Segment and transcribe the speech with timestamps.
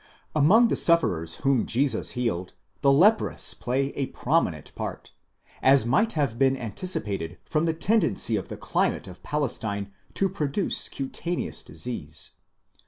[0.35, 5.11] Among the sufferers whom Jesus healed, the leprous play a prominent part,
[5.61, 10.89] as 'might have been anticipated from "the tendency of the climate of Palestine to produce
[10.89, 12.31] cutaneous disease.